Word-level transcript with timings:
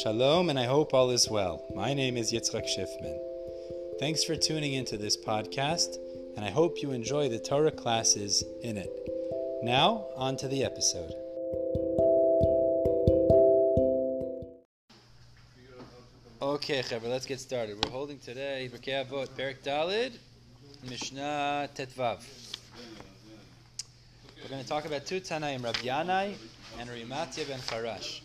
Shalom, 0.00 0.48
and 0.48 0.58
I 0.58 0.64
hope 0.64 0.94
all 0.94 1.10
is 1.10 1.28
well. 1.28 1.66
My 1.74 1.92
name 1.92 2.16
is 2.16 2.32
Yitzchak 2.32 2.64
Schiffman. 2.64 3.18
Thanks 4.00 4.24
for 4.24 4.34
tuning 4.34 4.72
into 4.72 4.96
this 4.96 5.18
podcast, 5.18 5.96
and 6.34 6.46
I 6.46 6.48
hope 6.48 6.80
you 6.80 6.92
enjoy 6.92 7.28
the 7.28 7.38
Torah 7.38 7.70
classes 7.70 8.42
in 8.62 8.78
it. 8.78 8.90
Now, 9.62 10.06
on 10.16 10.38
to 10.38 10.48
the 10.48 10.64
episode. 10.64 11.12
Okay, 16.40 16.80
Chaver, 16.80 17.10
let's 17.10 17.26
get 17.26 17.38
started. 17.38 17.76
We're 17.84 17.92
holding 17.92 18.18
today 18.18 18.70
Pirkei 18.72 19.06
Avot, 19.06 19.28
Dalid, 19.62 20.12
Mishnah 20.88 21.68
Tetvav. 21.74 22.24
We're 24.42 24.48
going 24.48 24.62
to 24.62 24.68
talk 24.68 24.86
about 24.86 25.04
two 25.04 25.20
Tanaim, 25.20 25.62
Rabbi 25.62 25.80
Yanai 25.80 26.34
and 26.80 26.88
Rimatya 26.88 27.46
ben 27.46 27.58
Charash 27.60 28.22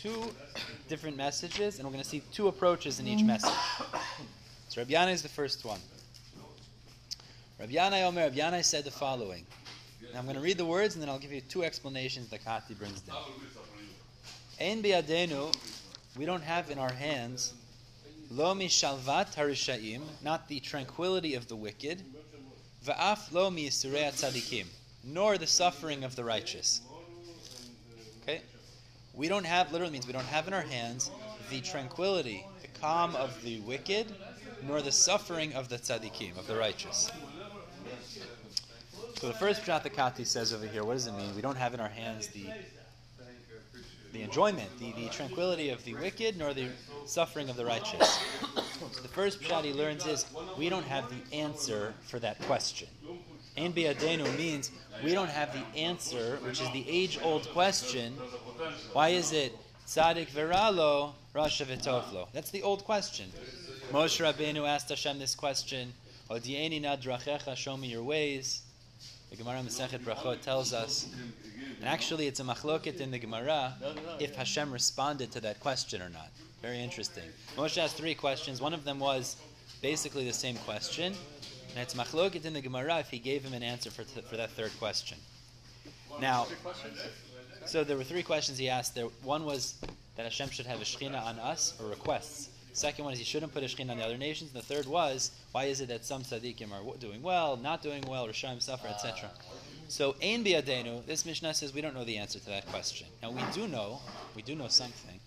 two 0.00 0.32
different 0.88 1.16
messages, 1.16 1.78
and 1.78 1.86
we're 1.86 1.92
going 1.92 2.02
to 2.02 2.08
see 2.08 2.22
two 2.32 2.48
approaches 2.48 3.00
in 3.00 3.08
each 3.08 3.24
message. 3.24 3.50
So 4.68 4.80
Rabbi 4.80 4.92
Yanai 4.92 5.12
is 5.12 5.22
the 5.22 5.28
first 5.28 5.64
one. 5.64 5.80
Rabbi 7.58 7.72
Yanai 7.72 8.04
Omer, 8.04 8.22
Rabbi 8.22 8.36
Yanai 8.36 8.64
said 8.64 8.84
the 8.84 8.90
following. 8.90 9.44
I'm 10.16 10.24
going 10.24 10.36
to 10.36 10.42
read 10.42 10.56
the 10.56 10.64
words, 10.64 10.94
and 10.94 11.02
then 11.02 11.08
I'll 11.08 11.18
give 11.18 11.32
you 11.32 11.40
two 11.40 11.64
explanations 11.64 12.28
that 12.30 12.44
Kehati 12.44 12.78
brings 12.78 13.00
down. 13.00 13.16
Ein 14.60 14.82
biadenu, 14.82 15.54
we 16.16 16.24
don't 16.24 16.42
have 16.42 16.70
in 16.70 16.78
our 16.78 16.92
hands, 16.92 17.54
lo 18.30 18.54
mishalvat 18.54 19.34
harishaim, 19.34 20.00
not 20.22 20.48
the 20.48 20.60
tranquility 20.60 21.34
of 21.34 21.48
the 21.48 21.56
wicked, 21.56 22.02
va'af 22.86 23.32
lo 23.32 23.50
mi 23.50 23.68
tzadikim, 23.68 24.66
nor 25.04 25.38
the 25.38 25.46
suffering 25.46 26.04
of 26.04 26.14
the 26.16 26.24
righteous. 26.24 26.82
We 29.18 29.26
don't 29.26 29.44
have, 29.44 29.72
literally 29.72 29.92
means 29.92 30.06
we 30.06 30.12
don't 30.12 30.24
have 30.26 30.46
in 30.46 30.54
our 30.54 30.62
hands 30.62 31.10
the 31.50 31.60
tranquility, 31.60 32.46
the 32.62 32.68
calm 32.80 33.16
of 33.16 33.42
the 33.42 33.58
wicked, 33.60 34.06
nor 34.64 34.80
the 34.80 34.92
suffering 34.92 35.52
of 35.54 35.68
the 35.68 35.76
tzaddikim, 35.76 36.38
of 36.38 36.46
the 36.46 36.54
righteous. 36.54 37.10
So 39.16 39.26
the 39.26 39.34
first 39.34 39.62
pshat 39.62 39.82
the 39.82 39.90
Kehati 39.90 40.24
says 40.24 40.54
over 40.54 40.68
here, 40.68 40.84
what 40.84 40.92
does 40.92 41.08
it 41.08 41.14
mean? 41.14 41.34
We 41.34 41.42
don't 41.42 41.56
have 41.56 41.74
in 41.74 41.80
our 41.80 41.88
hands 41.88 42.28
the 42.28 42.46
the 44.12 44.22
enjoyment, 44.22 44.70
the, 44.78 44.92
the 44.92 45.08
tranquility 45.10 45.68
of 45.68 45.84
the 45.84 45.94
wicked, 45.96 46.38
nor 46.38 46.54
the 46.54 46.68
suffering 47.04 47.50
of 47.50 47.56
the 47.56 47.64
righteous. 47.64 48.20
So 48.92 49.02
the 49.02 49.08
first 49.08 49.42
pshat 49.42 49.64
he 49.64 49.72
learns 49.72 50.06
is 50.06 50.26
we 50.56 50.68
don't 50.68 50.86
have 50.86 51.10
the 51.10 51.36
answer 51.36 51.92
for 52.02 52.20
that 52.20 52.40
question. 52.42 52.88
Ein 53.56 53.72
biadenu 53.72 54.24
means 54.38 54.70
we 55.02 55.12
don't 55.12 55.28
have 55.28 55.52
the 55.52 55.78
answer, 55.78 56.38
which 56.42 56.60
is 56.60 56.70
the 56.70 56.88
age-old 56.88 57.48
question. 57.48 58.14
Why 58.92 59.10
is 59.10 59.32
it 59.32 59.56
tzadik 59.86 60.28
veralo, 60.28 61.12
rasha 61.34 61.66
v'toflo? 61.66 62.28
That's 62.32 62.50
the 62.50 62.62
old 62.62 62.84
question. 62.84 63.30
Moshe 63.92 64.20
Rabbeinu 64.20 64.68
asked 64.68 64.88
Hashem 64.88 65.18
this 65.18 65.34
question. 65.34 65.92
Odieni 66.30 66.80
na 66.82 67.54
show 67.54 67.76
me 67.76 67.88
your 67.88 68.02
ways. 68.02 68.62
The 69.30 69.36
Gemara 69.36 69.58
Masechet 69.58 70.00
Brachot 70.00 70.40
tells 70.40 70.72
us, 70.72 71.08
and 71.80 71.88
actually 71.88 72.26
it's 72.26 72.40
a 72.40 72.44
machloket 72.44 73.00
in 73.00 73.10
the 73.10 73.18
Gemara 73.18 73.74
if 74.18 74.34
Hashem 74.34 74.72
responded 74.72 75.30
to 75.32 75.40
that 75.40 75.60
question 75.60 76.02
or 76.02 76.08
not. 76.08 76.28
Very 76.60 76.80
interesting. 76.80 77.24
Moshe 77.56 77.78
asked 77.78 77.96
three 77.96 78.14
questions. 78.14 78.60
One 78.60 78.74
of 78.74 78.84
them 78.84 78.98
was 78.98 79.36
basically 79.80 80.26
the 80.26 80.32
same 80.32 80.56
question. 80.56 81.14
And 81.70 81.78
it's 81.78 81.94
machloket 81.94 82.44
in 82.44 82.54
the 82.54 82.60
Gemara 82.60 82.98
if 82.98 83.10
he 83.10 83.18
gave 83.18 83.44
him 83.44 83.54
an 83.54 83.62
answer 83.62 83.90
for, 83.90 84.02
th- 84.02 84.26
for 84.26 84.36
that 84.36 84.50
third 84.50 84.72
question. 84.78 85.18
Now, 86.20 86.46
so 87.68 87.84
there 87.84 87.96
were 87.96 88.04
three 88.04 88.22
questions 88.22 88.58
he 88.58 88.68
asked. 88.68 88.94
There, 88.94 89.06
one 89.22 89.44
was 89.44 89.74
that 90.16 90.24
Hashem 90.24 90.50
should 90.50 90.66
have 90.66 90.80
a 90.80 90.84
shechina 90.84 91.22
on 91.22 91.38
us 91.38 91.74
or 91.80 91.88
requests. 91.88 92.48
Second 92.72 93.04
one 93.04 93.12
is 93.12 93.18
he 93.18 93.24
shouldn't 93.24 93.52
put 93.52 93.62
a 93.62 93.66
shechina 93.66 93.90
on 93.90 93.98
the 93.98 94.04
other 94.04 94.16
nations. 94.16 94.52
And 94.52 94.62
the 94.62 94.66
third 94.66 94.86
was 94.86 95.32
why 95.52 95.64
is 95.64 95.80
it 95.80 95.88
that 95.88 96.04
some 96.04 96.22
tzaddikim 96.22 96.72
are 96.72 96.96
doing 96.98 97.22
well, 97.22 97.56
not 97.56 97.82
doing 97.82 98.02
well, 98.08 98.26
Rishayim 98.26 98.62
suffer, 98.62 98.88
etc. 98.88 99.30
So 99.88 100.16
ein 100.22 100.44
biadenu, 100.44 101.04
this 101.06 101.24
Mishnah 101.24 101.54
says 101.54 101.72
we 101.74 101.80
don't 101.80 101.94
know 101.94 102.04
the 102.04 102.18
answer 102.18 102.38
to 102.38 102.46
that 102.46 102.66
question. 102.68 103.06
Now 103.22 103.30
we 103.30 103.42
do 103.52 103.68
know, 103.68 104.00
we 104.34 104.42
do 104.42 104.54
know 104.54 104.68
something. 104.68 105.18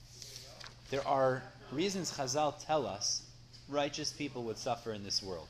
There 0.89 1.07
are 1.07 1.43
reasons 1.71 2.11
Chazal 2.11 2.53
tell 2.65 2.85
us 2.85 3.23
righteous 3.69 4.11
people 4.11 4.43
would 4.43 4.57
suffer 4.57 4.93
in 4.93 5.03
this 5.03 5.23
world. 5.23 5.47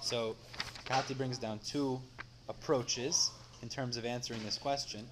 So 0.00 0.36
Kehati 0.86 1.16
brings 1.16 1.38
down 1.38 1.60
two 1.66 2.00
approaches 2.48 3.30
in 3.62 3.68
terms 3.68 3.96
of 3.96 4.04
answering 4.04 4.42
this 4.44 4.58
question. 4.58 5.06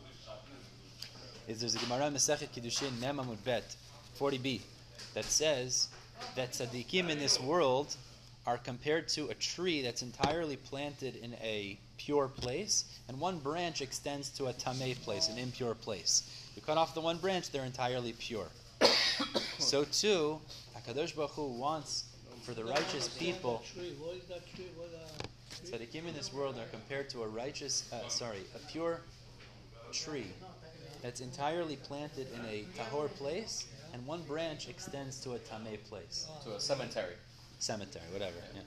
Is 1.49 1.61
there's 1.61 1.75
a 1.75 1.79
Gemara 1.79 2.09
Masechet 2.11 2.51
Kiddushin 2.51 2.91
Memamud 3.01 3.43
Bet 3.45 3.75
40b 4.19 4.61
that 5.15 5.25
says 5.25 5.89
that 6.37 6.53
tzaddikim 6.53 7.09
in 7.09 7.19
this 7.19 7.41
world 7.41 7.97
are 8.47 8.59
compared 8.59 9.09
to 9.09 9.29
a 9.29 9.35
tree 9.35 9.83
that's 9.83 10.03
entirely 10.03 10.57
planted 10.57 11.17
in 11.17 11.35
a 11.43 11.79
pure 11.99 12.29
place, 12.29 12.85
and 13.09 13.19
one 13.19 13.39
branch 13.39 13.81
extends 13.81 14.29
to 14.31 14.47
a 14.47 14.53
tameh 14.53 15.01
place, 15.03 15.29
an 15.29 15.39
impure 15.39 15.75
place. 15.75 16.23
You 16.55 16.63
cut 16.63 16.79
off 16.79 16.95
the 16.95 17.01
one 17.01 17.19
branch, 17.19 17.51
they're 17.51 17.65
entirely 17.65 18.13
pure. 18.13 18.47
so 19.59 19.85
too, 19.85 20.41
Hakadosh 20.77 21.15
Baruch 21.15 21.33
Hu 21.33 21.47
wants 21.47 22.05
for 22.43 22.55
the 22.55 22.65
righteous 22.65 23.09
people. 23.09 23.63
Tzaddikim 25.65 26.07
in 26.07 26.15
this 26.15 26.33
world 26.33 26.57
are 26.57 26.71
compared 26.71 27.09
to 27.11 27.23
a 27.23 27.29
righteous, 27.29 27.91
uh, 27.93 28.09
sorry, 28.09 28.39
a 28.55 28.59
pure 28.71 29.01
tree 29.93 30.27
that's 31.03 31.21
entirely 31.21 31.77
planted 31.77 32.27
in 32.35 32.41
a 32.47 32.65
tahor 32.77 33.09
place, 33.15 33.67
and 33.93 34.07
one 34.07 34.23
branch 34.23 34.69
extends 34.69 35.21
to 35.21 35.33
a 35.33 35.39
tameh 35.39 35.83
place. 35.89 36.29
To 36.45 36.55
a 36.55 36.61
cemetery. 36.61 37.15
Cemetery, 37.59 38.05
whatever. 38.13 38.37
Yeah. 38.55 38.63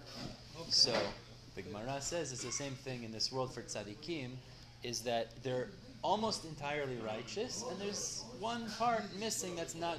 So 0.69 0.93
the 1.55 1.61
Gemara 1.61 1.99
says 1.99 2.31
it's 2.31 2.43
the 2.43 2.51
same 2.51 2.73
thing 2.73 3.03
in 3.03 3.11
this 3.11 3.31
world 3.31 3.53
for 3.53 3.61
tzaddikim, 3.61 4.31
is 4.83 5.01
that 5.01 5.31
they're 5.43 5.69
almost 6.01 6.45
entirely 6.45 6.97
righteous, 7.05 7.63
and 7.69 7.79
there's 7.81 8.23
one 8.39 8.69
part 8.77 9.03
missing 9.19 9.55
that's 9.55 9.75
not. 9.75 9.97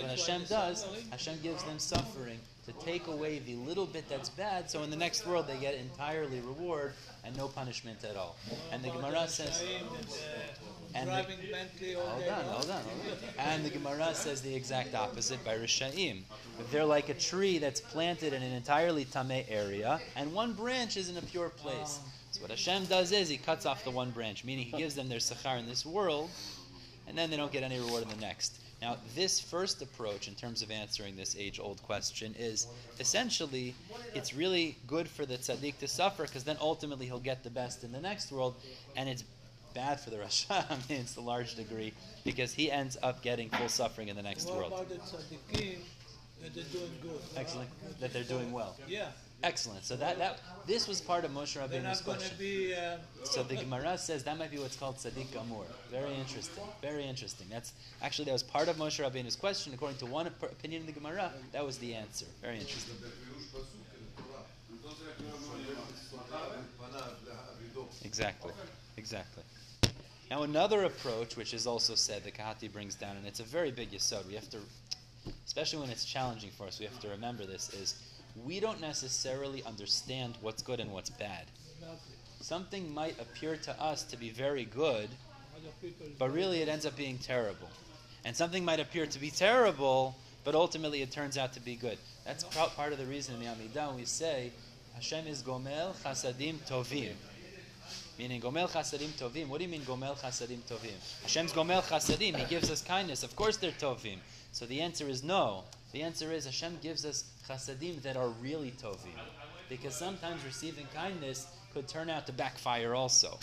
What 0.00 0.10
Hashem 0.10 0.44
does, 0.48 0.86
Hashem 1.10 1.38
gives 1.42 1.62
them 1.64 1.78
suffering 1.78 2.38
to 2.66 2.72
take 2.84 3.06
away 3.06 3.40
the 3.40 3.54
little 3.56 3.86
bit 3.86 4.08
that's 4.08 4.30
bad, 4.30 4.70
so 4.70 4.82
in 4.82 4.90
the 4.90 4.96
next 4.96 5.26
world 5.26 5.46
they 5.46 5.56
get 5.58 5.74
entirely 5.74 6.40
reward 6.40 6.94
and 7.24 7.36
no 7.36 7.48
punishment 7.48 8.02
at 8.04 8.16
all. 8.16 8.36
And 8.72 8.82
the 8.82 8.90
Gemara 8.90 9.28
says, 9.28 9.62
and 10.94 11.08
the, 11.08 11.14
hold 11.96 12.28
on, 12.28 12.44
hold 12.44 12.70
on, 12.70 12.82
and 13.38 13.64
the 13.64 13.70
Gemara 13.70 14.14
says 14.14 14.40
the 14.40 14.54
exact 14.54 14.94
opposite 14.94 15.44
by 15.44 15.56
Rishaim. 15.56 16.22
They're 16.70 16.84
like 16.84 17.08
a 17.08 17.14
tree 17.14 17.58
that's 17.58 17.80
planted 17.80 18.32
in 18.32 18.42
an 18.42 18.52
entirely 18.52 19.04
tameh 19.04 19.44
area, 19.48 20.00
and 20.16 20.32
one 20.32 20.54
branch 20.54 20.96
is 20.96 21.08
in 21.08 21.16
a 21.16 21.22
pure 21.22 21.50
place. 21.50 22.00
So 22.30 22.40
what 22.40 22.50
Hashem 22.50 22.86
does 22.86 23.12
is 23.12 23.28
He 23.28 23.36
cuts 23.36 23.66
off 23.66 23.84
the 23.84 23.90
one 23.90 24.10
branch, 24.10 24.44
meaning 24.44 24.66
He 24.66 24.76
gives 24.76 24.94
them 24.94 25.08
their 25.08 25.18
sechar 25.18 25.58
in 25.58 25.66
this 25.66 25.84
world, 25.84 26.30
and 27.06 27.16
then 27.16 27.30
they 27.30 27.36
don't 27.36 27.52
get 27.52 27.62
any 27.62 27.78
reward 27.78 28.04
in 28.04 28.08
the 28.08 28.16
next. 28.16 28.58
Now, 28.84 28.98
this 29.14 29.40
first 29.40 29.80
approach, 29.80 30.28
in 30.28 30.34
terms 30.34 30.60
of 30.60 30.70
answering 30.70 31.16
this 31.16 31.34
age-old 31.38 31.82
question, 31.84 32.34
is 32.38 32.66
essentially 33.00 33.74
it's 34.14 34.34
really 34.34 34.76
good 34.86 35.08
for 35.08 35.24
the 35.24 35.38
tzaddik 35.38 35.78
to 35.78 35.88
suffer 35.88 36.24
because 36.24 36.44
then 36.44 36.58
ultimately 36.60 37.06
he'll 37.06 37.18
get 37.18 37.42
the 37.42 37.48
best 37.48 37.82
in 37.82 37.92
the 37.92 38.00
next 38.00 38.30
world, 38.30 38.54
and 38.94 39.08
it's 39.08 39.24
bad 39.72 39.98
for 40.00 40.10
the 40.10 40.16
Rasha. 40.16 40.70
I 40.70 40.76
mean, 40.86 41.00
it's 41.00 41.16
a 41.16 41.22
large 41.22 41.54
degree 41.54 41.94
because 42.24 42.52
he 42.52 42.70
ends 42.70 42.98
up 43.02 43.22
getting 43.22 43.48
full 43.48 43.70
suffering 43.70 44.08
in 44.08 44.16
the 44.16 44.22
next 44.22 44.48
what 44.48 44.58
world. 44.58 44.72
about 44.74 44.88
the 44.90 44.96
tzaddikim 44.96 45.78
that 46.42 46.54
they're 46.54 46.64
doing 46.64 46.92
good? 47.00 47.20
Excellent. 47.38 47.70
That 48.00 48.12
they're 48.12 48.22
doing 48.24 48.52
well. 48.52 48.76
Yeah. 48.86 49.12
Excellent. 49.44 49.84
So 49.84 49.94
that, 49.96 50.16
that 50.18 50.40
this 50.66 50.88
was 50.88 51.02
part 51.02 51.24
of 51.26 51.30
Moshe 51.30 51.60
Rabbeinu's 51.60 51.84
not 51.84 52.04
going 52.06 52.18
to 52.18 52.24
question. 52.24 52.36
be. 52.38 52.74
Uh, 52.74 52.96
So 53.24 53.42
the 53.42 53.56
Gemara 53.56 53.98
says 53.98 54.24
that 54.24 54.38
might 54.38 54.50
be 54.50 54.58
what's 54.58 54.74
called 54.74 54.96
tzaddik 54.96 55.36
amur. 55.38 55.66
Very 55.90 56.14
interesting. 56.14 56.64
Very 56.80 57.04
interesting. 57.04 57.46
That's 57.50 57.74
actually 58.00 58.24
that 58.26 58.32
was 58.32 58.42
part 58.42 58.68
of 58.68 58.76
Moshe 58.76 59.04
Rabbeinu's 59.04 59.36
question. 59.36 59.74
According 59.74 59.98
to 59.98 60.06
one 60.06 60.26
opinion 60.26 60.80
in 60.80 60.86
the 60.86 60.92
Gemara, 60.92 61.30
that 61.52 61.64
was 61.64 61.76
the 61.76 61.94
answer. 61.94 62.24
Very 62.40 62.58
interesting. 62.58 62.96
Exactly. 68.02 68.52
Exactly. 68.96 69.42
Now 70.30 70.44
another 70.44 70.84
approach, 70.84 71.36
which 71.36 71.52
is 71.52 71.66
also 71.66 71.94
said, 71.94 72.24
that 72.24 72.34
Kehati 72.34 72.72
brings 72.72 72.94
down, 72.94 73.16
and 73.18 73.26
it's 73.26 73.40
a 73.40 73.44
very 73.44 73.70
big 73.70 73.90
yisod. 73.90 74.26
We 74.26 74.34
have 74.34 74.48
to, 74.50 74.58
especially 75.46 75.80
when 75.80 75.90
it's 75.90 76.06
challenging 76.06 76.50
for 76.56 76.66
us, 76.66 76.80
we 76.80 76.86
have 76.86 76.98
to 77.00 77.08
remember 77.08 77.44
this: 77.44 77.68
is 77.74 77.94
we 78.42 78.60
don't 78.60 78.80
necessarily 78.80 79.62
understand 79.64 80.36
what's 80.40 80.62
good 80.62 80.80
and 80.80 80.90
what's 80.92 81.10
bad. 81.10 81.44
Something 82.40 82.92
might 82.92 83.18
appear 83.20 83.56
to 83.56 83.80
us 83.80 84.02
to 84.04 84.16
be 84.16 84.30
very 84.30 84.64
good, 84.64 85.08
but 86.18 86.32
really 86.32 86.60
it 86.60 86.68
ends 86.68 86.84
up 86.84 86.96
being 86.96 87.18
terrible. 87.18 87.68
And 88.24 88.36
something 88.36 88.64
might 88.64 88.80
appear 88.80 89.06
to 89.06 89.18
be 89.18 89.30
terrible, 89.30 90.16
but 90.44 90.54
ultimately 90.54 91.02
it 91.02 91.10
turns 91.10 91.38
out 91.38 91.52
to 91.54 91.60
be 91.60 91.76
good. 91.76 91.98
That's 92.24 92.44
part 92.44 92.92
of 92.92 92.98
the 92.98 93.06
reason 93.06 93.34
in 93.34 93.40
the 93.40 93.46
Amidah 93.46 93.94
we 93.94 94.04
say 94.04 94.50
Hashem 94.94 95.26
is 95.26 95.42
Gomel 95.42 95.94
Chasadim 96.02 96.56
Tovim. 96.68 97.14
Meaning 98.18 98.40
Gomel 98.40 98.70
Chasadim 98.70 99.08
Tovim. 99.18 99.48
What 99.48 99.58
do 99.58 99.64
you 99.64 99.70
mean 99.70 99.82
Gomel 99.82 100.16
Chasadim 100.16 100.60
Tovim? 100.68 100.94
Hashem's 101.22 101.52
Gomel 101.52 101.82
Chasadim. 101.82 102.36
He 102.36 102.44
gives 102.44 102.70
us 102.70 102.80
kindness. 102.80 103.22
Of 103.22 103.34
course 103.34 103.56
they're 103.56 103.72
Tovim. 103.72 104.18
So 104.52 104.66
the 104.66 104.80
answer 104.80 105.08
is 105.08 105.24
no. 105.24 105.64
The 105.94 106.02
answer 106.02 106.32
is 106.32 106.44
Hashem 106.44 106.78
gives 106.82 107.04
us 107.04 107.22
Chasadim 107.48 108.02
that 108.02 108.16
are 108.16 108.26
really 108.42 108.72
Tovim. 108.82 109.14
Because 109.68 109.94
sometimes 109.94 110.44
receiving 110.44 110.88
kindness 110.92 111.46
could 111.72 111.86
turn 111.86 112.10
out 112.10 112.26
to 112.26 112.32
backfire 112.32 112.96
also. 112.96 113.38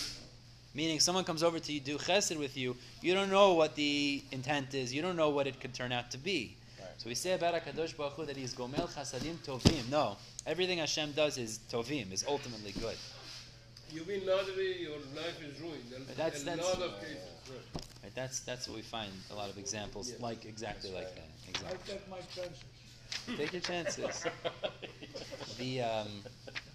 Meaning 0.74 1.00
someone 1.00 1.24
comes 1.24 1.44
over 1.44 1.60
to 1.60 1.72
you, 1.72 1.80
do 1.80 1.98
chesed 1.98 2.38
with 2.38 2.58
you, 2.58 2.76
you 3.02 3.14
don't 3.14 3.30
know 3.30 3.54
what 3.54 3.76
the 3.76 4.22
intent 4.34 4.74
is, 4.74 4.94
you 4.94 5.02
don't 5.02 5.16
know 5.16 5.30
what 5.30 5.48
it 5.48 5.62
could 5.62 5.74
turn 5.74 5.94
out 5.94 6.12
to 6.12 6.18
be. 6.18 6.58
Right. 6.78 6.90
So 6.98 7.08
we 7.08 7.16
say 7.16 7.32
about 7.32 7.54
HaKadosh 7.54 7.96
Baruch 7.96 8.14
Hu 8.16 8.26
that 8.26 8.36
he's 8.36 8.54
Gomel 8.54 8.90
Chasadim 8.94 9.36
Tovim. 9.46 9.90
No. 9.90 10.18
Everything 10.46 10.80
Hashem 10.80 11.14
does 11.14 11.38
is 11.38 11.62
Tovim, 11.72 12.12
is 12.12 12.26
ultimately 12.28 12.74
good. 12.82 12.98
You 13.94 14.04
mean 14.04 14.26
lottery, 14.26 14.82
your 14.82 14.98
life 15.16 15.42
is 15.42 15.58
ruined. 15.62 15.94
And 15.96 16.06
But 16.06 16.18
that's- 16.18 16.42
a 16.42 16.46
that's- 16.46 16.66
lot 16.68 16.82
of 16.82 17.00
cases. 17.00 17.18
right. 17.50 17.86
Right? 18.16 18.24
That's 18.24 18.40
that's 18.42 18.68
what 18.68 18.76
we 18.76 18.82
find 18.82 19.12
a 19.32 19.36
lot 19.36 19.50
of 19.50 19.58
examples 19.58 20.10
Yes. 20.12 20.20
like 20.20 20.46
exactly 20.46 20.92
like 20.92 21.14
that. 21.16 21.24
I 21.46 21.50
Exactly. 21.50 21.94
take 21.94 22.10
my 22.10 22.18
chances. 22.36 22.64
Take 23.38 23.54
your 23.54 23.62
chances. 23.62 24.26
The 25.58 25.82
um, 25.82 26.08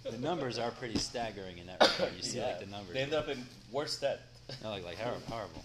the 0.09 0.17
numbers 0.19 0.57
are 0.59 0.71
pretty 0.71 0.97
staggering 0.97 1.57
in 1.57 1.67
that 1.67 1.81
regard. 1.81 2.15
You 2.15 2.23
see 2.23 2.41
like 2.41 2.59
the 2.59 2.67
numbers. 2.67 2.93
They 2.93 3.01
end 3.01 3.13
up 3.13 3.27
in 3.27 3.43
worse 3.71 3.99
debt. 3.99 4.21
No, 4.63 4.69
like 4.69 4.85
like 4.85 4.97
horrible, 4.97 5.21
horrible. 5.27 5.63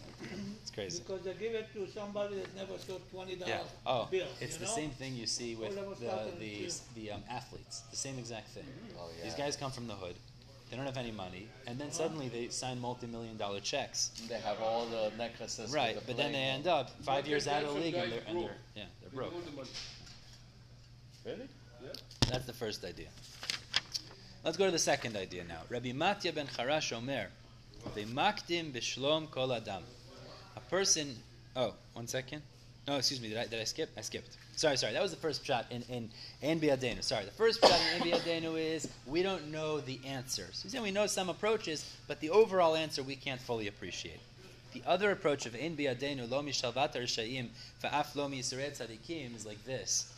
It's 0.63 0.71
crazy. 0.71 1.03
Because 1.07 1.23
they 1.23 1.35
give 1.35 1.55
it 1.55 1.69
to 1.75 1.87
somebody 1.89 2.37
that 2.37 2.57
never 2.57 2.79
saw 2.79 2.99
twenty 3.13 3.37
dollars. 3.37 3.55
Yeah. 3.55 3.87
Oh, 3.87 4.09
bill. 4.11 4.27
it's 4.41 4.57
the 4.57 4.65
know? 4.65 4.71
same 4.71 4.91
thing 4.91 5.15
you 5.15 5.27
see 5.27 5.55
with 5.55 5.77
All 5.79 5.93
of 5.93 5.93
us 5.93 5.99
the 6.01 6.39
the 6.41 7.01
the 7.01 7.13
um, 7.13 7.23
athletes. 7.31 7.83
The 7.91 7.97
same 7.97 8.19
exact 8.19 8.49
thing. 8.49 8.65
Oh, 8.99 9.09
yeah. 9.19 9.25
These 9.25 9.35
guys 9.35 9.57
come 9.57 9.71
from 9.71 9.87
the 9.87 9.95
hood. 9.95 10.17
They 10.73 10.79
don't 10.79 10.87
have 10.87 10.97
any 10.97 11.11
money, 11.11 11.49
and 11.67 11.79
then 11.79 11.93
suddenly 11.93 12.31
they 12.31 12.49
sign 12.49 12.81
multi-million 12.81 13.37
dollar 13.37 13.61
checks. 13.61 14.11
They 14.27 14.41
have 14.41 14.59
all 14.63 14.87
the 14.87 15.13
necklaces. 15.19 15.71
Right, 15.71 15.95
the 15.95 16.01
but 16.07 16.17
then 16.17 16.33
they 16.33 16.39
end 16.39 16.67
up 16.67 16.89
five 17.03 17.29
years 17.29 17.47
out 17.47 17.63
of 17.63 17.75
the 17.75 17.81
league, 17.81 17.95
and 17.95 18.11
they're, 18.11 18.23
and 18.27 18.39
broke. 18.39 18.47
they're 18.47 18.57
yeah 18.77 18.85
they're 19.03 19.11
broke. 19.11 19.35
own 19.35 19.43
the 19.45 19.51
money. 19.51 19.69
Really? 21.27 21.49
Yeah. 21.85 21.91
That's 22.31 22.47
the 22.47 22.55
first 22.55 22.87
idea. 22.87 23.09
Let's 24.45 24.57
go 24.57 24.65
to 24.65 24.71
the 24.71 24.79
second 24.79 25.15
idea 25.15 25.45
now. 25.45 25.61
Rabbi 25.69 25.93
Matya 25.93 26.33
ben 26.33 26.47
Charash 26.47 26.97
Omer, 26.97 27.27
V'makdim 27.95 28.73
b'shlom 28.73 29.31
kol 29.31 29.53
adam. 29.53 29.83
A 30.57 30.61
person. 30.71 31.15
Oh, 31.55 31.75
one 31.93 32.07
second. 32.07 32.41
No, 32.89 32.97
excuse 32.97 33.21
me. 33.21 33.29
Did 33.29 33.37
I, 33.37 33.47
did 33.47 33.61
I 33.61 33.65
skip? 33.65 33.91
I 33.99 34.01
skipped. 34.01 34.39
Sorry, 34.57 34.77
sorry. 34.77 34.93
That 34.93 35.03
was 35.03 35.11
the 35.11 35.17
first 35.17 35.45
shot 35.45 35.67
in 35.71 35.83
in 35.89 36.11
in 36.43 36.61
Biadenu. 36.61 37.03
Sorry, 37.03 37.25
the 37.25 37.31
first 37.31 37.61
shot 37.61 37.81
in 37.97 38.03
Biadenu 38.11 38.59
is 38.59 38.89
we 39.07 39.23
don't 39.23 39.51
know 39.51 39.81
the 39.81 39.99
answer. 40.07 40.47
So 40.53 40.83
we 40.83 40.91
know 40.91 41.07
some 41.07 41.29
approaches, 41.29 41.91
but 42.07 42.21
the 42.21 42.31
overall 42.31 42.77
answer 42.77 43.03
we 43.03 43.17
can't 43.17 43.41
fully 43.41 43.69
appreciate. 43.69 44.21
The 44.73 44.83
other 44.87 45.11
approach 45.11 45.47
of 45.47 45.55
in 45.55 45.77
Biadenu 45.77 46.31
lo 46.31 46.43
mishalvat 46.43 46.95
rishaim 46.95 47.49
fa'af 47.83 48.15
lo 48.15 48.29
tzadikim 48.29 49.37
is 49.37 49.45
like 49.47 49.63
this. 49.65 50.13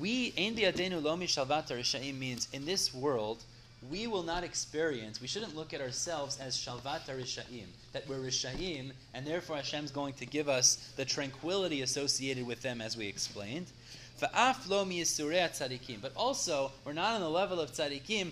We 0.00 0.32
ein 0.38 0.56
biadenu 0.56 1.02
lo 1.02 1.16
mishalvat 1.16 1.68
rishaim 1.68 2.18
means 2.18 2.48
in 2.52 2.64
this 2.64 2.94
world 2.94 3.42
we 3.90 4.06
will 4.06 4.22
not 4.22 4.44
experience. 4.44 5.20
We 5.20 5.26
shouldn't 5.26 5.56
look 5.56 5.74
at 5.74 5.80
ourselves 5.80 6.38
as 6.38 6.56
shalvat 6.56 7.06
rishaim 7.06 7.66
that 7.92 8.08
we're 8.08 8.18
rishaim 8.18 8.92
and 9.14 9.26
therefore 9.26 9.56
Hashem's 9.56 9.90
going 9.90 10.14
to 10.14 10.26
give 10.26 10.48
us 10.48 10.92
the 10.96 11.04
tranquility 11.04 11.82
associated 11.82 12.46
with 12.46 12.62
them 12.62 12.80
as 12.80 12.96
we 12.96 13.06
explained. 13.06 13.66
Tzadikim, 14.20 16.00
but 16.00 16.12
also 16.16 16.70
we're 16.84 16.92
not 16.92 17.14
on 17.14 17.20
the 17.20 17.28
level 17.28 17.58
of 17.60 17.72
tzadikim 17.72 18.30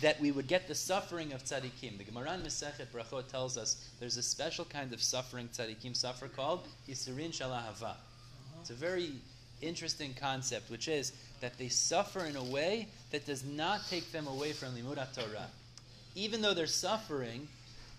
that 0.00 0.20
we 0.20 0.30
would 0.32 0.46
get 0.46 0.66
the 0.66 0.74
suffering 0.74 1.32
of 1.32 1.44
tzaddikim. 1.44 1.98
The 1.98 2.04
Gemara 2.04 2.34
in 2.34 2.40
Masechet 2.42 2.86
Brachot 2.92 3.28
tells 3.28 3.56
us 3.56 3.88
there's 4.00 4.16
a 4.16 4.22
special 4.22 4.64
kind 4.64 4.92
of 4.92 5.02
suffering 5.02 5.48
tzaddikim 5.48 5.96
suffer 5.96 6.28
called 6.28 6.66
Yisurin 6.88 7.30
Shalahava. 7.30 7.94
It's 8.60 8.70
a 8.70 8.74
very 8.74 9.12
interesting 9.62 10.14
concept, 10.18 10.70
which 10.70 10.88
is 10.88 11.12
that 11.40 11.58
they 11.58 11.68
suffer 11.68 12.24
in 12.24 12.36
a 12.36 12.44
way 12.44 12.88
that 13.10 13.26
does 13.26 13.44
not 13.44 13.80
take 13.88 14.12
them 14.12 14.26
away 14.26 14.52
from 14.52 14.74
Limud 14.74 14.96
Torah. 15.14 15.48
Even 16.14 16.40
though 16.40 16.54
they're 16.54 16.66
suffering, 16.66 17.48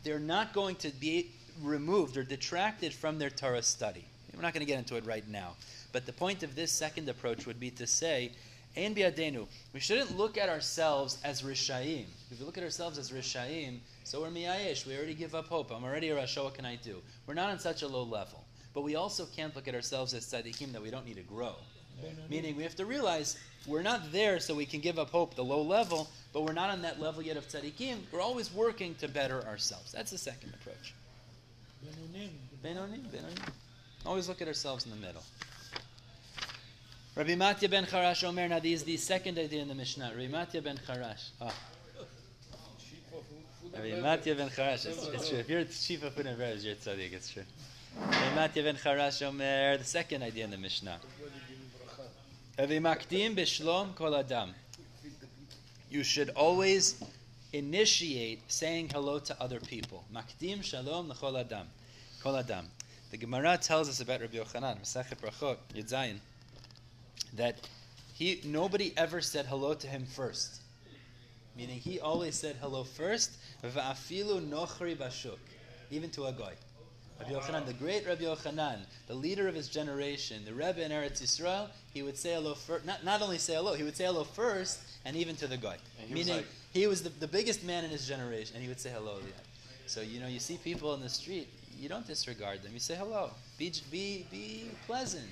they're 0.03 0.19
not 0.19 0.53
going 0.53 0.75
to 0.77 0.89
be 0.89 1.31
removed 1.61 2.17
or 2.17 2.23
detracted 2.23 2.93
from 2.93 3.19
their 3.19 3.29
Torah 3.29 3.61
study. 3.61 4.05
We're 4.33 4.41
not 4.41 4.53
going 4.53 4.65
to 4.65 4.71
get 4.71 4.79
into 4.79 4.95
it 4.95 5.05
right 5.05 5.27
now. 5.27 5.55
But 5.91 6.05
the 6.05 6.13
point 6.13 6.43
of 6.43 6.55
this 6.55 6.71
second 6.71 7.09
approach 7.09 7.45
would 7.45 7.59
be 7.59 7.69
to 7.71 7.85
say, 7.85 8.31
Ein 8.77 8.95
biadenu, 8.95 9.47
we 9.73 9.81
shouldn't 9.81 10.17
look 10.17 10.37
at 10.37 10.47
ourselves 10.47 11.17
as 11.25 11.41
Rishayim. 11.41 12.05
If 12.31 12.39
we 12.39 12.45
look 12.45 12.57
at 12.57 12.63
ourselves 12.63 12.97
as 12.97 13.11
Rishayim, 13.11 13.79
so 14.05 14.21
we're 14.21 14.29
Miyayish, 14.29 14.85
we 14.85 14.95
already 14.95 15.13
give 15.13 15.35
up 15.35 15.47
hope. 15.47 15.71
I'm 15.71 15.83
already 15.83 16.09
a 16.09 16.15
Rasha, 16.15 16.43
what 16.43 16.53
can 16.53 16.65
I 16.65 16.77
do? 16.77 17.01
We're 17.27 17.33
not 17.33 17.49
on 17.49 17.59
such 17.59 17.81
a 17.81 17.87
low 17.87 18.03
level. 18.03 18.45
But 18.73 18.83
we 18.83 18.95
also 18.95 19.25
can't 19.25 19.53
look 19.55 19.67
at 19.67 19.75
ourselves 19.75 20.13
as 20.13 20.25
Tzadikim 20.25 20.71
that 20.71 20.81
we 20.81 20.89
don't 20.89 21.05
need 21.05 21.17
to 21.17 21.23
grow. 21.23 21.55
Meaning 22.29 22.55
we 22.55 22.63
have 22.63 22.75
to 22.77 22.85
realize 22.85 23.37
we're 23.67 23.81
not 23.83 24.11
there 24.11 24.39
so 24.39 24.55
we 24.55 24.65
can 24.65 24.79
give 24.79 24.97
up 24.97 25.09
hope, 25.09 25.35
the 25.35 25.43
low 25.43 25.61
level, 25.61 26.09
but 26.33 26.43
we're 26.43 26.53
not 26.53 26.69
on 26.69 26.81
that 26.81 26.99
level 26.99 27.21
yet 27.21 27.37
of 27.37 27.47
tzaddikim. 27.47 27.97
We're 28.11 28.21
always 28.21 28.51
working 28.53 28.95
to 28.95 29.07
better 29.07 29.45
ourselves. 29.45 29.91
That's 29.91 30.11
the 30.11 30.17
second 30.17 30.53
approach. 30.53 30.93
Benonim. 31.85 32.29
Benonim, 32.63 33.01
Benonim. 33.11 33.51
Always 34.05 34.27
look 34.27 34.41
at 34.41 34.47
ourselves 34.47 34.85
in 34.85 34.91
the 34.91 34.97
middle. 34.97 35.23
Rabbi 37.15 37.35
Matya 37.35 37.69
ben 37.69 37.85
Charash 37.85 38.23
Omer, 38.23 38.47
now 38.47 38.59
these 38.59 38.83
the 38.83 38.97
second 38.97 39.37
idea 39.37 39.61
in 39.61 39.67
the 39.67 39.75
Mishnah. 39.75 40.11
Rabbi 40.15 40.27
Matya 40.27 40.61
ben 40.61 40.79
Charash. 40.87 41.29
Oh, 41.41 41.53
Sheep 42.79 43.03
of 43.13 43.23
food 43.25 43.73
Rabbi. 43.73 44.01
Matya 44.01 44.35
ben 44.35 44.49
Charash. 44.49 44.85
It's, 44.85 45.07
it's 45.07 45.29
true. 45.29 45.37
If 45.37 45.49
you're 45.49 45.63
chief 45.65 46.03
of 46.03 46.13
food 46.13 46.25
and 46.25 46.37
beverage, 46.37 46.63
you're 46.63 46.75
tzaddik. 46.75 47.13
It's 47.13 47.29
true. 47.29 47.43
Rabbi 47.99 48.35
Matya 48.35 48.63
ben 48.63 48.75
Charash 48.75 49.21
Omer, 49.27 49.77
the 49.77 49.83
second 49.83 50.23
idea 50.23 50.45
in 50.45 50.51
the 50.51 50.57
Mishnah. 50.57 50.99
You 55.89 56.03
should 56.03 56.29
always 56.29 57.03
initiate 57.53 58.51
saying 58.51 58.89
hello 58.89 59.17
to 59.17 59.41
other 59.41 59.59
people. 59.59 60.05
Makdim 60.13 60.63
shalom 60.63 61.09
l'chol 61.09 61.39
adam. 61.39 61.67
Kol 62.21 62.37
adam. 62.37 62.67
The 63.09 63.17
Gemara 63.17 63.57
tells 63.57 63.89
us 63.89 63.99
about 63.99 64.21
Rabbi 64.21 64.37
Yochanan, 64.37 64.79
Masachet 64.79 65.19
Brachot, 65.19 65.57
Yud 65.73 65.89
Zayin, 65.89 66.19
that 67.33 67.67
he 68.13 68.41
nobody 68.45 68.93
ever 68.95 69.21
said 69.21 69.47
hello 69.47 69.73
to 69.73 69.87
him 69.87 70.05
first. 70.05 70.61
Meaning 71.57 71.79
he 71.79 71.99
always 71.99 72.35
said 72.35 72.57
hello 72.61 72.83
first. 72.83 73.31
Va'afilu 73.63 74.47
nochri 74.47 74.95
bashuk, 74.95 75.39
even 75.89 76.11
to 76.11 76.25
a 76.25 76.31
goy. 76.31 76.53
Rabbi 77.21 77.33
Yochanan, 77.39 77.65
the 77.65 77.73
great 77.73 78.06
Rabbi 78.07 78.23
Yochanan, 78.23 78.79
the 79.07 79.13
leader 79.13 79.47
of 79.47 79.56
his 79.56 79.68
generation, 79.68 80.44
the 80.45 80.54
Rebbe 80.54 80.83
in 80.83 80.92
Eretz 80.92 81.21
Yisrael, 81.21 81.68
he 81.94 82.01
would 82.04 82.18
say 82.18 82.33
hello 82.33 82.54
first. 82.54 82.85
Not, 82.85 83.04
not 83.04 83.21
only 83.21 83.37
say 83.37 83.54
hello, 83.56 83.73
he 83.73 83.83
would 83.83 83.95
say 83.95 84.06
hello 84.06 84.23
first, 84.23 84.80
and 85.06 85.16
even 85.16 85.35
to 85.37 85.47
the 85.47 85.57
guy. 85.57 85.78
And 85.99 86.07
he 86.07 86.13
was 86.16 86.25
Meaning 86.25 86.37
like- 86.42 86.47
he 86.73 86.87
was 86.87 87.04
the, 87.04 87.09
the 87.09 87.28
biggest 87.28 87.63
man 87.63 87.83
in 87.83 87.90
his 87.92 88.07
generation, 88.07 88.56
and 88.56 88.63
he 88.63 88.69
would 88.69 88.80
say 88.80 88.90
hello. 88.90 89.18
Yeah. 89.21 89.31
So 89.87 90.01
you 90.01 90.19
know, 90.19 90.28
you 90.28 90.40
see 90.40 90.57
people 90.57 90.94
in 90.94 91.01
the 91.01 91.09
street, 91.09 91.49
you 91.78 91.90
don't 91.90 92.07
disregard 92.07 92.63
them. 92.63 92.71
You 92.73 92.80
say 92.80 92.95
hello. 92.95 93.31
Be 93.57 93.73
be 93.92 94.25
be 94.31 94.71
pleasant. 94.87 95.25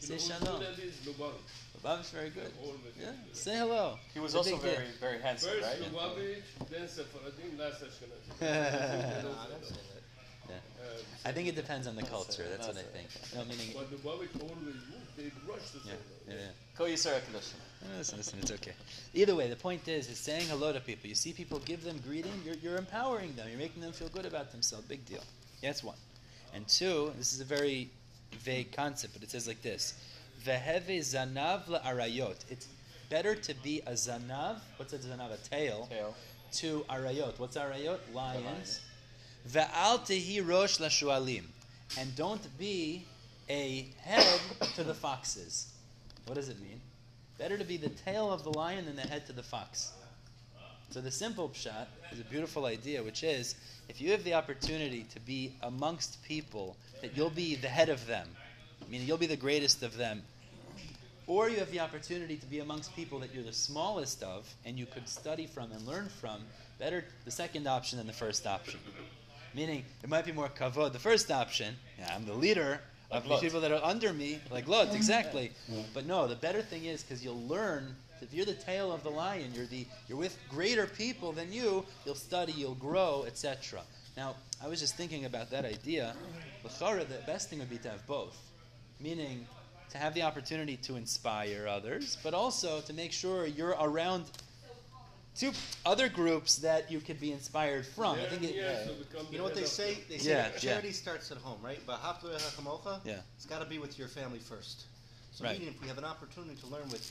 You 0.00 0.06
Say 0.06 0.14
know 0.14 0.38
shalom. 0.38 0.60
good 0.60 0.68
at 0.68 0.76
this? 0.76 0.94
Lubavitch. 1.04 1.82
Lubavitch 1.82 2.10
very 2.12 2.30
good. 2.30 2.52
Yeah. 3.00 3.06
Say 3.32 3.56
hello. 3.56 3.98
He 4.14 4.20
was 4.20 4.32
It's 4.32 4.34
a 4.36 4.38
also 4.38 4.50
big 4.52 4.62
deal. 4.62 4.74
very, 4.74 4.86
very 5.00 5.20
handsome, 5.20 5.50
First 5.50 5.66
right? 5.66 5.92
Lubavitch, 5.92 6.68
then 6.70 6.86
Sephardim, 6.88 7.58
last 7.58 7.82
Ashkenazi. 7.82 9.24
Yeah. 10.48 10.54
Uh, 10.56 11.28
I 11.28 11.32
think 11.32 11.48
it 11.48 11.56
depends 11.56 11.86
on 11.86 11.94
the 11.96 12.02
That's 12.02 12.12
culture. 12.12 12.42
it, 12.42 12.50
That's 12.50 12.68
what 12.68 12.76
I 12.76 12.82
think. 12.82 13.08
No, 13.34 13.44
meaning. 13.44 13.74
But 13.76 13.90
the 13.90 13.96
Lubavitch 13.96 14.40
always 14.40 14.64
moved. 14.64 15.16
They 15.16 15.30
rush 15.46 15.70
to 15.72 15.78
Yeah, 15.84 15.92
say 15.92 15.98
yeah, 16.28 16.34
yeah. 16.34 16.40
Ko 16.76 16.84
Yisrael 16.84 17.20
Kedoshim. 17.20 17.54
No, 17.90 17.98
Listen, 17.98 18.18
listen, 18.18 18.38
it's 18.40 18.52
okay. 18.52 18.72
Either 19.14 19.34
way, 19.34 19.48
the 19.48 19.56
point 19.56 19.86
is, 19.88 20.08
is 20.08 20.18
saying 20.18 20.46
hello 20.48 20.72
to 20.72 20.80
people. 20.80 21.08
You 21.08 21.14
see 21.14 21.32
people 21.32 21.58
give 21.60 21.84
them 21.84 22.00
greeting, 22.06 22.32
you're, 22.44 22.54
you're 22.56 22.76
empowering 22.76 23.34
them. 23.36 23.48
You're 23.48 23.58
making 23.58 23.82
them 23.82 23.92
feel 23.92 24.08
good 24.08 24.26
about 24.26 24.50
themselves. 24.52 24.86
Big 24.86 25.04
deal. 25.06 25.22
Yeah, 25.62 25.70
that's 25.70 25.82
one. 25.84 25.96
And 26.54 26.66
two, 26.66 27.12
this 27.18 27.32
is 27.32 27.40
a 27.40 27.44
very 27.44 27.90
vague 28.40 28.72
concept, 28.72 29.12
but 29.14 29.22
it 29.22 29.30
says 29.30 29.46
like 29.46 29.62
this: 29.62 29.94
Veheve 30.44 30.98
zanav 31.00 31.66
arayot. 31.84 32.36
It's 32.48 32.66
better 33.10 33.34
to 33.34 33.54
be 33.62 33.80
a 33.86 33.92
zanav. 33.92 34.56
What's 34.76 34.92
a 34.92 34.98
zanav? 34.98 35.32
A 35.32 35.36
tail. 35.48 35.88
Tail. 35.90 36.14
To 36.52 36.84
arayot. 36.88 37.38
What's 37.38 37.56
arayot? 37.56 37.98
Lions. 38.14 38.80
Rosh 39.54 40.78
lashualim. 40.78 41.44
And 41.98 42.14
don't 42.16 42.58
be 42.58 43.04
a 43.48 43.88
head 44.02 44.40
to 44.74 44.84
the 44.84 44.94
foxes. 44.94 45.72
What 46.26 46.34
does 46.34 46.48
it 46.48 46.60
mean? 46.60 46.80
Better 47.38 47.56
to 47.56 47.64
be 47.64 47.76
the 47.76 47.88
tail 47.88 48.30
of 48.32 48.42
the 48.44 48.50
lion 48.50 48.84
than 48.84 48.96
the 48.96 49.02
head 49.02 49.26
to 49.26 49.32
the 49.32 49.42
fox. 49.42 49.92
So 50.90 51.00
the 51.00 51.10
simple 51.10 51.48
pshat 51.50 51.86
is 52.12 52.20
a 52.20 52.24
beautiful 52.24 52.66
idea, 52.66 53.02
which 53.02 53.22
is 53.22 53.54
if 53.88 54.00
you 54.00 54.10
have 54.10 54.24
the 54.24 54.34
opportunity 54.34 55.04
to 55.14 55.20
be 55.20 55.54
amongst 55.62 56.22
people, 56.24 56.76
that 57.00 57.16
you'll 57.16 57.30
be 57.30 57.54
the 57.56 57.68
head 57.68 57.88
of 57.88 58.06
them, 58.06 58.26
meaning 58.90 59.06
you'll 59.06 59.18
be 59.18 59.26
the 59.26 59.36
greatest 59.36 59.82
of 59.82 59.96
them. 59.96 60.22
or 61.28 61.50
you 61.50 61.58
have 61.58 61.70
the 61.70 61.78
opportunity 61.80 62.36
to 62.36 62.46
be 62.46 62.60
amongst 62.60 62.96
people 62.96 63.18
that 63.18 63.34
you're 63.34 63.44
the 63.44 63.52
smallest 63.52 64.22
of 64.22 64.52
and 64.64 64.78
you 64.78 64.86
could 64.86 65.06
study 65.06 65.46
from 65.46 65.70
and 65.72 65.86
learn 65.86 66.08
from. 66.08 66.40
Better 66.78 67.04
the 67.24 67.30
second 67.30 67.66
option 67.66 67.98
than 67.98 68.06
the 68.06 68.12
first 68.14 68.46
option. 68.46 68.80
Meaning, 69.54 69.84
it 70.02 70.08
might 70.08 70.24
be 70.24 70.32
more 70.32 70.48
kavod. 70.48 70.92
The 70.92 70.98
first 70.98 71.30
option, 71.30 71.74
yeah, 71.98 72.14
I'm 72.14 72.26
the 72.26 72.34
leader 72.34 72.80
of 73.10 73.26
the 73.26 73.38
people 73.38 73.60
that 73.62 73.72
are 73.72 73.82
under 73.82 74.12
me, 74.12 74.40
like 74.50 74.68
Lot, 74.68 74.94
exactly. 74.94 75.52
But 75.94 76.06
no, 76.06 76.26
the 76.26 76.36
better 76.36 76.62
thing 76.62 76.84
is 76.84 77.02
because 77.02 77.24
you'll 77.24 77.46
learn. 77.46 77.96
If 78.20 78.34
you're 78.34 78.44
the 78.44 78.54
tail 78.54 78.92
of 78.92 79.04
the 79.04 79.10
lion, 79.10 79.52
you're 79.54 79.66
the 79.66 79.86
you're 80.08 80.18
with 80.18 80.36
greater 80.50 80.86
people 80.86 81.32
than 81.32 81.52
you. 81.52 81.84
You'll 82.04 82.16
study, 82.16 82.52
you'll 82.52 82.74
grow, 82.74 83.24
etc. 83.26 83.80
Now, 84.16 84.34
I 84.62 84.66
was 84.66 84.80
just 84.80 84.96
thinking 84.96 85.24
about 85.24 85.50
that 85.52 85.64
idea. 85.64 86.14
L'chara, 86.64 87.06
the 87.08 87.24
best 87.26 87.48
thing 87.48 87.60
would 87.60 87.70
be 87.70 87.78
to 87.78 87.88
have 87.88 88.04
both, 88.06 88.36
meaning 89.00 89.46
to 89.90 89.98
have 89.98 90.12
the 90.14 90.22
opportunity 90.22 90.76
to 90.78 90.96
inspire 90.96 91.68
others, 91.68 92.18
but 92.22 92.34
also 92.34 92.80
to 92.82 92.92
make 92.92 93.12
sure 93.12 93.46
you're 93.46 93.76
around 93.80 94.24
two 95.38 95.52
other 95.86 96.08
groups 96.08 96.56
that 96.56 96.90
you 96.90 97.00
could 97.00 97.20
be 97.20 97.32
inspired 97.32 97.86
from. 97.86 98.18
I 98.18 98.24
think 98.26 98.42
it, 98.42 98.54
Yes, 98.56 98.86
to 98.88 98.92
become 98.94 99.26
You 99.26 99.32
the 99.32 99.38
know 99.38 99.44
what 99.44 99.54
they 99.54 99.60
head 99.60 99.66
of- 99.68 99.72
say? 99.72 99.94
They 100.08 100.18
say 100.18 100.30
Yeah, 100.30 100.48
that 100.50 100.62
yeah. 100.62 100.72
charity 100.72 100.92
starts 100.92 101.30
at 101.30 101.38
home, 101.38 101.60
right? 101.62 101.80
But 101.86 102.02
haftu 102.02 102.24
hachamocha, 102.36 103.00
Yeah. 103.04 103.20
it's 103.36 103.46
got 103.46 103.60
to 103.60 103.64
be 103.66 103.78
with 103.78 103.98
your 103.98 104.08
family 104.08 104.40
first. 104.40 104.84
So 105.32 105.44
Right. 105.44 105.58
meaning, 105.58 105.72
if 105.74 105.80
we 105.80 105.86
have 105.88 105.98
an 105.98 106.04
opportunity 106.04 106.56
to 106.60 106.66
learn 106.66 106.88
with 106.88 107.08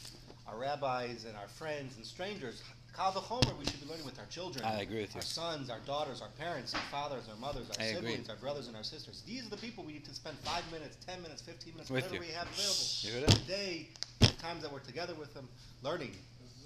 our 0.48 0.58
rabbis 0.58 1.24
and 1.26 1.38
our 1.38 1.48
friends 1.48 1.96
and 1.96 2.06
strangers, 2.06 2.62
kal 2.94 3.14
v'chomer, 3.14 3.58
we 3.58 3.64
should 3.66 3.80
be 3.80 3.88
learning 3.88 4.06
with 4.06 4.20
our 4.20 4.26
children. 4.26 4.66
I 4.66 4.82
agree 4.82 5.02
with 5.02 5.12
you. 5.16 5.20
Our 5.20 5.26
sons, 5.26 5.70
our 5.70 5.80
daughters, 5.82 6.22
our 6.22 6.30
parents, 6.38 6.74
our 6.74 6.82
fathers, 6.92 7.24
our 7.30 7.36
mothers, 7.38 7.70
our 7.70 7.76
I 7.80 7.86
agree. 7.86 8.10
siblings, 8.12 8.30
our 8.30 8.36
brothers, 8.38 8.68
and 8.68 8.76
our 8.76 8.84
sisters. 8.84 9.22
These 9.26 9.46
are 9.46 9.50
the 9.50 9.58
people 9.58 9.86
we 9.86 9.94
need 9.94 10.06
to 10.06 10.14
spend 10.16 10.38
five 10.40 10.70
minutes, 10.72 10.98
ten 11.06 11.22
minutes, 11.22 11.42
fifteen 11.42 11.74
minutes, 11.74 11.90
With 11.90 12.04
whatever 12.04 12.24
you. 12.24 12.30
we 12.30 12.36
have 12.36 12.48
available. 12.50 12.86
You 13.02 13.12
heard 13.14 13.24
it? 13.24 13.30
Today, 13.46 13.88
the 14.20 14.28
times 14.42 14.64
that 14.64 14.72
we're 14.74 14.80
together 14.80 15.14
with 15.16 15.34
them, 15.34 15.48
learning. 15.84 16.18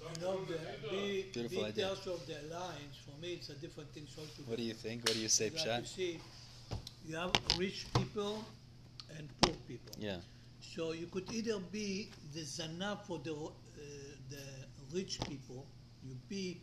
You 0.02 0.20
know, 0.20 0.40
the 0.44 0.58
big 0.90 1.32
Beautiful 1.32 1.64
idea. 1.64 1.72
details 1.72 2.06
of 2.06 2.26
the 2.26 2.34
alliance, 2.42 2.96
for 3.06 3.16
me, 3.20 3.34
it's 3.34 3.48
a 3.50 3.54
different 3.54 3.92
thing 3.94 4.06
altogether. 4.18 4.42
What 4.50 4.58
do 4.58 4.64
you 4.64 4.74
think? 4.74 5.04
What 5.04 5.14
do 5.14 5.20
you 5.20 5.28
say, 5.28 5.46
You 5.46 5.50
Pshat? 5.52 5.80
to 5.82 5.86
see, 5.86 6.20
you 7.06 7.16
have 7.16 7.32
rich 7.58 7.86
people 7.94 8.44
and 9.16 9.28
poor 9.40 9.54
people. 9.68 9.94
Yeah. 9.98 10.16
So 10.60 10.92
you 10.92 11.06
could 11.06 11.30
either 11.32 11.58
be 11.58 12.10
the 12.34 12.40
zana 12.40 12.98
for 13.06 13.18
the 13.18 13.32
uh, 13.34 13.48
the 14.30 14.42
rich 14.92 15.18
people, 15.28 15.66
you 16.04 16.14
be 16.28 16.60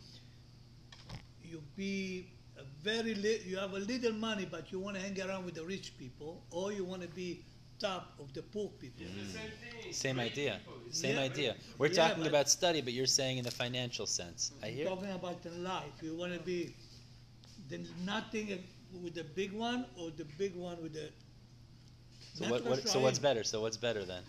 you 1.43 1.62
be 1.75 2.25
a 2.58 2.63
very 2.84 3.13
li- 3.15 3.41
you 3.46 3.58
have 3.58 3.74
a 3.74 3.79
little 3.79 4.13
money, 4.13 4.46
but 4.50 4.72
you 4.72 4.79
want 4.79 4.96
to 4.96 5.01
hang 5.01 5.19
around 5.22 5.46
with 5.46 5.55
the 5.55 5.63
rich 5.65 5.98
people, 5.98 6.43
or 6.51 6.72
you 6.72 6.84
want 6.86 7.01
to 7.01 7.08
be 7.10 7.41
top 7.79 8.13
of 8.19 8.33
the 8.33 8.41
poor 8.41 8.69
people. 8.79 9.05
It's 9.05 9.33
the 9.33 9.39
mm. 9.39 9.41
same. 9.83 9.93
Same 9.93 10.19
idea. 10.19 10.59
people. 10.59 10.79
Same 10.91 11.15
Yeah. 11.15 11.21
idea. 11.21 11.55
We're 11.77 11.88
Yeah, 11.88 12.07
talking 12.07 12.27
about 12.27 12.50
study, 12.50 12.81
but 12.81 12.93
you're 12.93 13.13
saying 13.19 13.38
in 13.38 13.43
the 13.43 13.51
financial 13.51 14.05
sense. 14.05 14.51
Mm-hmm. 14.55 14.65
I 14.65 14.69
hear. 14.69 14.86
Talking 14.86 15.12
about 15.12 15.41
the 15.41 15.51
life, 15.51 15.95
you 16.01 16.15
want 16.15 16.33
to 16.33 16.39
be 16.39 16.75
the 17.69 17.79
nothing 18.05 18.63
with 19.03 19.13
the 19.13 19.24
big 19.24 19.51
one, 19.53 19.86
or 19.98 20.12
the 20.12 20.25
big 20.38 20.55
one 20.55 20.81
with 20.81 20.93
the. 20.93 21.09
So 22.33 22.50
what, 22.50 22.65
what, 22.65 22.88
so 22.88 23.00
what's 23.00 23.19
better? 23.19 23.43
So 23.43 23.62
what's 23.62 23.77
better 23.77 24.03
then? 24.05 24.24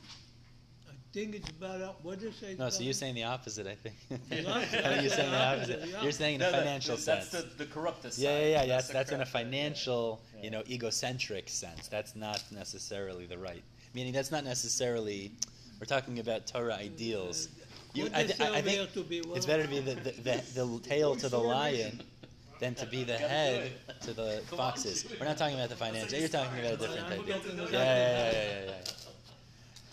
I 1.11 1.13
think 1.13 1.35
it's 1.35 1.51
better. 1.51 1.91
What 2.03 2.21
do 2.21 2.27
you 2.27 2.33
say? 2.33 2.55
No, 2.57 2.69
so 2.71 2.85
you're 2.85 2.93
saying 2.93 3.17
the 3.17 3.25
opposite. 3.25 3.67
I 3.67 3.75
think. 3.75 3.97
The 4.29 4.49
I 4.57 4.65
think 4.65 5.03
you're 5.03 5.11
saying 5.11 5.31
the 5.33 5.45
opposite. 5.45 5.89
You're 6.03 6.13
saying 6.13 6.35
in 6.37 6.41
No, 6.41 6.49
a 6.49 6.53
that- 6.53 6.59
financial 6.61 6.97
that's 6.97 7.31
sense. 7.31 7.31
the, 7.31 7.65
the 7.65 7.67
corrupted 7.67 8.13
side. 8.13 8.23
Yeah, 8.23 8.39
yeah, 8.39 8.47
yeah. 8.63 8.67
That's 8.67 8.87
the 8.87 8.93
that's 8.93 9.11
in 9.11 9.21
a 9.21 9.27
financial, 9.27 10.21
Yeah. 10.37 10.45
you 10.45 10.51
know, 10.53 10.63
egocentric 10.69 11.49
sense. 11.49 11.89
That's 11.89 12.15
not 12.15 12.45
necessarily 12.53 13.27
the 13.27 13.39
right. 13.39 13.65
Meaning 13.93 14.13
that's 14.13 14.31
not 14.31 14.45
necessarily. 14.45 15.33
We're 15.81 15.87
talking 15.87 16.21
about 16.21 16.47
Torah 16.47 16.75
ideals. 16.75 17.49
You, 17.93 18.05
I, 18.15 18.23
they 18.23 18.29
thi- 18.29 18.33
say 18.35 18.47
I, 18.49 18.59
I 18.59 18.63
think 18.63 18.93
to 18.93 19.03
be, 19.03 19.19
it's 19.35 19.47
better 19.47 19.65
to 19.65 19.69
be 19.69 19.81
the, 19.81 19.95
the, 19.95 20.13
the, 20.13 20.45
the 20.65 20.79
tail 20.89 21.17
to 21.17 21.29
the 21.29 21.39
lion 21.39 22.01
than 22.61 22.77
to 22.77 22.87
be 22.87 23.03
the 23.03 23.17
head 23.17 23.73
to 24.03 24.13
the 24.13 24.43
foxes. 24.47 25.07
We're 25.19 25.27
not 25.27 25.39
talking 25.39 25.57
about 25.57 25.71
the 25.71 25.77
financial. 25.77 26.17
You're 26.21 26.29
talking 26.29 26.61
about 26.61 26.75
a 26.75 26.77
different 26.77 27.07
I'm 27.07 27.21
idea. 27.21 27.37
Yeah, 27.37 27.53
yeah, 27.57 27.69
yeah, 27.73 27.73
yeah, 27.73 28.33
yeah, 28.33 28.65
yeah. 28.67 28.75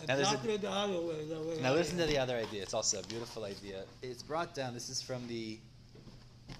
Now 0.06 0.14
a- 0.14 0.20
Exactly 0.20 0.56
the 0.56 0.70
other 0.70 1.00
way. 1.00 1.24
The 1.24 1.40
way 1.40 1.58
Now 1.60 1.72
listen 1.72 1.98
to 1.98 2.06
the 2.06 2.18
other 2.18 2.36
idea. 2.36 2.62
It's 2.62 2.74
also 2.74 3.00
a 3.00 3.02
beautiful 3.04 3.44
idea. 3.44 3.84
It's 4.02 4.22
brought 4.22 4.54
down. 4.54 4.74
This 4.74 4.88
is 4.88 5.02
from 5.02 5.26
the. 5.26 5.58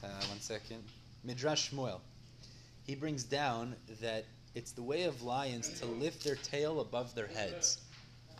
Uh, 0.02 0.08
one 0.28 0.40
second. 0.40 0.82
Midrash 1.24 1.70
Shmuel. 1.72 2.00
He 2.84 2.94
brings 2.94 3.22
down 3.24 3.76
that 4.00 4.24
it's 4.54 4.72
the 4.72 4.82
way 4.82 5.04
of 5.04 5.22
lions 5.22 5.78
to 5.80 5.86
lift 5.86 6.24
their 6.24 6.36
tail 6.36 6.80
above 6.80 7.14
their 7.14 7.26
heads. 7.26 7.78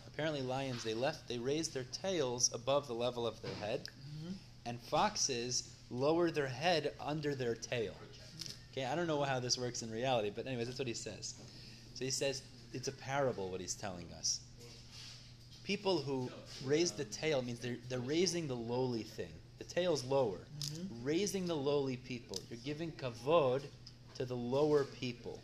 Apparently, 0.07 0.41
lions 0.41 0.83
they 0.83 0.93
left 0.93 1.27
they 1.27 1.37
raise 1.37 1.69
their 1.69 1.85
tails 1.85 2.51
above 2.53 2.87
the 2.87 2.93
level 2.93 3.25
of 3.25 3.41
their 3.41 3.53
head, 3.55 3.87
and 4.65 4.79
foxes 4.81 5.69
lower 5.89 6.29
their 6.29 6.47
head 6.47 6.93
under 6.99 7.35
their 7.35 7.55
tail. 7.55 7.93
Okay, 8.71 8.85
I 8.85 8.95
don't 8.95 9.07
know 9.07 9.23
how 9.23 9.39
this 9.39 9.57
works 9.57 9.81
in 9.81 9.91
reality, 9.91 10.31
but 10.35 10.45
anyways, 10.45 10.67
that's 10.67 10.79
what 10.79 10.87
he 10.87 10.93
says. 10.93 11.35
So 11.93 12.05
he 12.05 12.11
says 12.11 12.41
it's 12.73 12.87
a 12.87 12.91
parable 12.91 13.49
what 13.49 13.61
he's 13.61 13.75
telling 13.75 14.11
us 14.17 14.41
people 15.69 15.99
who 15.99 16.27
raise 16.65 16.89
the 16.89 17.05
tail 17.05 17.43
means 17.43 17.59
they're, 17.59 17.77
they're 17.89 17.99
raising 17.99 18.47
the 18.47 18.55
lowly 18.55 19.03
thing. 19.03 19.29
The 19.59 19.65
tail's 19.65 20.03
lower. 20.03 20.39
Mm-hmm. 20.39 21.05
Raising 21.05 21.45
the 21.45 21.55
lowly 21.55 21.95
people. 21.95 22.39
You're 22.49 22.57
giving 22.65 22.91
kavod 22.93 23.61
to 24.15 24.25
the 24.25 24.35
lower 24.35 24.85
people. 24.85 25.39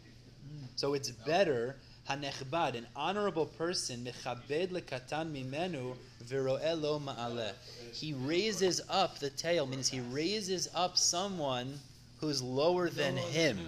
Mm. 0.51 0.65
So 0.77 0.96
it's 0.96 1.12
better, 1.12 1.75
hanechbad, 2.10 2.74
an 2.74 2.88
honorable 2.96 3.46
person, 3.46 4.03
mechabed 4.03 4.70
lekatan 4.70 5.32
mimenu, 5.32 5.96
viroe 6.24 6.82
lo 6.82 7.00
ma'aleh. 7.00 7.51
He 7.94 8.13
raises 8.13 8.82
up 8.89 9.20
the 9.20 9.29
tail, 9.29 9.67
means 9.67 9.89
he 9.89 10.00
raises 10.00 10.67
up 10.74 10.98
someone 10.98 11.77
who's 12.20 12.41
lower 12.41 12.89
than 12.89 13.15
him. 13.15 13.60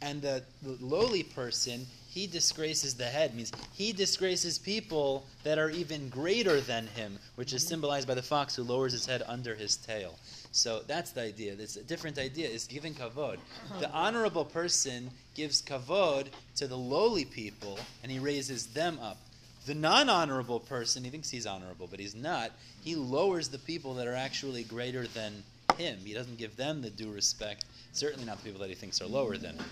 And 0.00 0.22
the 0.22 0.44
lowly 0.62 1.24
person, 1.24 1.88
he 2.08 2.26
disgraces 2.26 2.94
the 2.94 3.04
head, 3.04 3.34
means 3.34 3.52
he 3.72 3.92
disgraces 3.92 4.58
people 4.58 5.26
that 5.44 5.58
are 5.58 5.70
even 5.70 6.08
greater 6.08 6.60
than 6.60 6.86
him, 6.86 7.18
which 7.34 7.52
is 7.52 7.62
mm-hmm. 7.62 7.68
symbolized 7.68 8.08
by 8.08 8.14
the 8.14 8.22
fox 8.22 8.56
who 8.56 8.62
lowers 8.62 8.92
his 8.92 9.06
head 9.06 9.22
under 9.26 9.54
his 9.54 9.76
tail. 9.76 10.18
So 10.50 10.80
that's 10.86 11.12
the 11.12 11.20
idea. 11.20 11.54
It's 11.58 11.76
a 11.76 11.84
different 11.84 12.18
idea. 12.18 12.48
Is 12.48 12.66
giving 12.66 12.94
kavod. 12.94 13.38
The 13.78 13.88
uh-huh. 13.88 13.90
honorable 13.92 14.46
person 14.46 15.10
gives 15.34 15.60
kavod 15.60 16.28
to 16.56 16.66
the 16.66 16.78
lowly 16.78 17.26
people, 17.26 17.78
and 18.02 18.10
he 18.10 18.18
raises 18.18 18.66
them 18.68 18.98
up. 19.02 19.18
The 19.66 19.74
non-honorable 19.74 20.60
person, 20.60 21.04
he 21.04 21.10
thinks 21.10 21.28
he's 21.28 21.46
honorable, 21.46 21.88
but 21.90 22.00
he's 22.00 22.14
not. 22.14 22.52
He 22.82 22.94
mm-hmm. 22.94 23.12
lowers 23.12 23.48
the 23.48 23.58
people 23.58 23.94
that 23.94 24.06
are 24.06 24.14
actually 24.14 24.64
greater 24.64 25.06
than 25.06 25.42
him. 25.76 25.98
He 26.02 26.14
doesn't 26.14 26.38
give 26.38 26.56
them 26.56 26.80
the 26.80 26.90
due 26.90 27.12
respect. 27.12 27.66
Certainly 27.92 28.24
not 28.24 28.38
the 28.38 28.44
people 28.44 28.60
that 28.60 28.70
he 28.70 28.74
thinks 28.74 29.02
are 29.02 29.06
lower 29.06 29.36
than 29.36 29.56
him. 29.56 29.66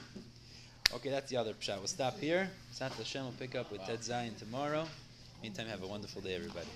Okay, 0.95 1.11
that's 1.11 1.31
the 1.31 1.37
other 1.37 1.53
pshat. 1.53 1.79
We'll 1.79 1.87
stop 1.87 2.19
here. 2.19 2.51
Sat 2.71 2.93
Hashem 2.93 3.25
will 3.25 3.33
pick 3.33 3.55
up 3.55 3.71
with 3.71 3.85
Tet 3.87 4.01
Zayin 4.01 4.37
tomorrow. 4.39 4.87
Meantime, 5.43 5.67
have 5.67 5.83
a 5.83 5.87
wonderful 5.87 6.23
day, 6.23 6.35
everybody. 6.35 6.69